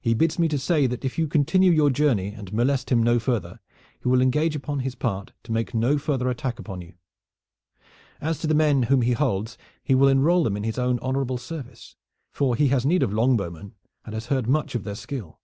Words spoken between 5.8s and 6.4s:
further